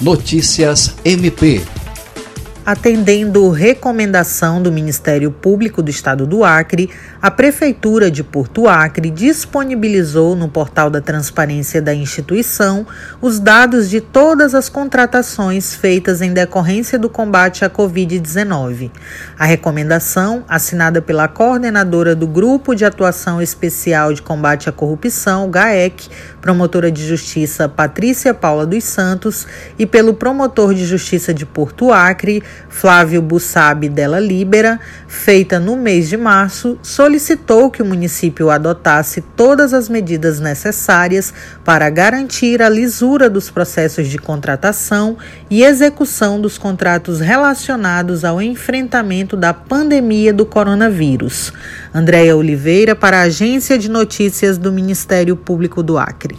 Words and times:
Notícias 0.00 0.94
MP 1.04 1.77
Atendendo 2.68 3.48
recomendação 3.48 4.60
do 4.60 4.70
Ministério 4.70 5.30
Público 5.30 5.80
do 5.80 5.88
Estado 5.88 6.26
do 6.26 6.44
Acre, 6.44 6.90
a 7.22 7.30
Prefeitura 7.30 8.10
de 8.10 8.22
Porto 8.22 8.68
Acre 8.68 9.08
disponibilizou 9.08 10.36
no 10.36 10.50
portal 10.50 10.90
da 10.90 11.00
transparência 11.00 11.80
da 11.80 11.94
instituição 11.94 12.86
os 13.22 13.40
dados 13.40 13.88
de 13.88 14.02
todas 14.02 14.54
as 14.54 14.68
contratações 14.68 15.74
feitas 15.74 16.20
em 16.20 16.34
decorrência 16.34 16.98
do 16.98 17.08
combate 17.08 17.64
à 17.64 17.70
Covid-19. 17.70 18.90
A 19.38 19.46
recomendação, 19.46 20.44
assinada 20.46 21.00
pela 21.00 21.26
coordenadora 21.26 22.14
do 22.14 22.26
Grupo 22.26 22.74
de 22.74 22.84
Atuação 22.84 23.40
Especial 23.40 24.12
de 24.12 24.20
Combate 24.20 24.68
à 24.68 24.72
Corrupção, 24.72 25.50
GAEC, 25.50 26.10
promotora 26.42 26.92
de 26.92 27.02
Justiça 27.02 27.66
Patrícia 27.66 28.34
Paula 28.34 28.66
dos 28.66 28.84
Santos, 28.84 29.46
e 29.78 29.86
pelo 29.86 30.12
promotor 30.12 30.74
de 30.74 30.84
Justiça 30.84 31.32
de 31.32 31.46
Porto 31.46 31.90
Acre, 31.90 32.42
Flávio 32.68 33.20
Bussab 33.20 33.88
della 33.88 34.20
Libera, 34.20 34.78
feita 35.06 35.58
no 35.58 35.76
mês 35.76 36.08
de 36.08 36.16
março, 36.16 36.78
solicitou 36.82 37.70
que 37.70 37.82
o 37.82 37.84
município 37.84 38.50
adotasse 38.50 39.20
todas 39.36 39.74
as 39.74 39.88
medidas 39.88 40.38
necessárias 40.38 41.34
para 41.64 41.90
garantir 41.90 42.62
a 42.62 42.68
lisura 42.68 43.28
dos 43.28 43.50
processos 43.50 44.06
de 44.06 44.16
contratação 44.16 45.18
e 45.50 45.64
execução 45.64 46.40
dos 46.40 46.56
contratos 46.56 47.18
relacionados 47.18 48.24
ao 48.24 48.40
enfrentamento 48.40 49.36
da 49.36 49.52
pandemia 49.52 50.32
do 50.32 50.46
coronavírus. 50.46 51.52
Andréia 51.92 52.36
Oliveira, 52.36 52.94
para 52.94 53.18
a 53.18 53.22
Agência 53.22 53.76
de 53.76 53.90
Notícias 53.90 54.56
do 54.56 54.70
Ministério 54.72 55.34
Público 55.36 55.82
do 55.82 55.98
Acre. 55.98 56.38